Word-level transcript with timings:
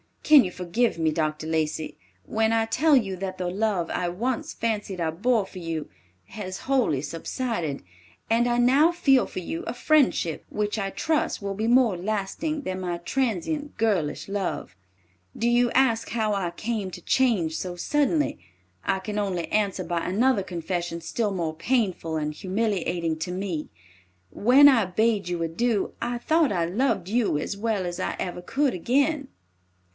Can 0.23 0.43
you 0.45 0.51
forgive 0.51 0.97
me, 0.97 1.11
Dr. 1.11 1.45
Lacey, 1.45 1.97
when 2.25 2.53
I 2.53 2.65
tell 2.65 2.95
you 2.95 3.15
that 3.17 3.37
the 3.37 3.49
love 3.51 3.91
I 3.91 4.07
once 4.07 4.53
fancied 4.53 4.99
I 4.99 5.11
bore 5.11 5.45
for 5.45 5.59
you 5.59 5.89
has 6.29 6.59
wholly 6.59 7.01
subsided, 7.03 7.83
and 8.29 8.47
I 8.47 8.57
now 8.57 8.91
feel 8.91 9.27
for 9.27 9.39
you 9.39 9.61
a 9.67 9.73
friendship, 9.73 10.45
which 10.49 10.79
I 10.79 10.89
trust 10.89 11.41
will 11.41 11.53
be 11.53 11.67
more 11.67 11.97
lasting 11.97 12.61
than 12.61 12.79
my 12.79 12.97
transient 12.99 13.77
girlish 13.77 14.27
love? 14.27 14.75
"Do 15.37 15.49
you 15.49 15.69
ask 15.71 16.09
how 16.09 16.33
I 16.33 16.49
came 16.49 16.89
to 16.91 17.01
change 17.01 17.57
so 17.57 17.75
suddenly? 17.75 18.39
I 18.85 18.99
can 18.99 19.19
only 19.19 19.49
answer 19.51 19.83
by 19.83 20.05
another 20.07 20.43
confession 20.43 21.01
still 21.01 21.31
more 21.31 21.53
painful 21.53 22.15
and 22.15 22.33
humiliating 22.33 23.19
to 23.19 23.31
me. 23.31 23.69
When 24.31 24.67
I 24.69 24.85
bade 24.85 25.27
you 25.27 25.43
adieu, 25.43 25.93
I 26.01 26.17
thought 26.17 26.51
I 26.51 26.65
loved 26.65 27.09
you 27.09 27.37
as 27.37 27.55
well 27.57 27.85
as 27.85 27.99
I 27.99 28.15
ever 28.17 28.41
could 28.41 28.73
again. 28.73 29.27